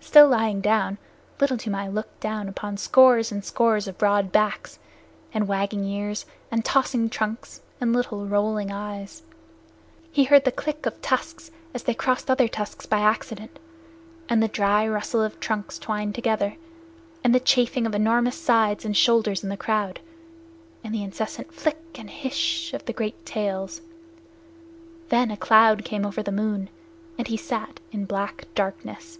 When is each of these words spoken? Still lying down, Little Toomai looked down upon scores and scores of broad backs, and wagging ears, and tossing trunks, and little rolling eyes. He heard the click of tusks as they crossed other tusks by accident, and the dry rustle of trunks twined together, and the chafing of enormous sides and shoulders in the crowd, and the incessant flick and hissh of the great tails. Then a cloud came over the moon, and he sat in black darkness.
Still 0.00 0.28
lying 0.30 0.62
down, 0.62 0.96
Little 1.38 1.58
Toomai 1.58 1.88
looked 1.88 2.20
down 2.20 2.48
upon 2.48 2.78
scores 2.78 3.30
and 3.30 3.44
scores 3.44 3.86
of 3.86 3.98
broad 3.98 4.32
backs, 4.32 4.78
and 5.34 5.46
wagging 5.46 5.84
ears, 5.84 6.24
and 6.50 6.64
tossing 6.64 7.10
trunks, 7.10 7.60
and 7.78 7.92
little 7.92 8.24
rolling 8.24 8.72
eyes. 8.72 9.22
He 10.10 10.24
heard 10.24 10.46
the 10.46 10.50
click 10.50 10.86
of 10.86 11.00
tusks 11.02 11.50
as 11.74 11.82
they 11.82 11.92
crossed 11.92 12.30
other 12.30 12.48
tusks 12.48 12.86
by 12.86 13.00
accident, 13.00 13.58
and 14.30 14.42
the 14.42 14.48
dry 14.48 14.88
rustle 14.88 15.20
of 15.22 15.38
trunks 15.40 15.78
twined 15.78 16.14
together, 16.14 16.56
and 17.22 17.34
the 17.34 17.38
chafing 17.38 17.84
of 17.86 17.94
enormous 17.94 18.40
sides 18.40 18.86
and 18.86 18.96
shoulders 18.96 19.42
in 19.44 19.50
the 19.50 19.58
crowd, 19.58 20.00
and 20.82 20.94
the 20.94 21.02
incessant 21.04 21.52
flick 21.52 21.98
and 21.98 22.08
hissh 22.08 22.72
of 22.72 22.86
the 22.86 22.94
great 22.94 23.26
tails. 23.26 23.82
Then 25.10 25.30
a 25.30 25.36
cloud 25.36 25.84
came 25.84 26.06
over 26.06 26.22
the 26.22 26.32
moon, 26.32 26.70
and 27.18 27.28
he 27.28 27.36
sat 27.36 27.78
in 27.92 28.06
black 28.06 28.46
darkness. 28.54 29.18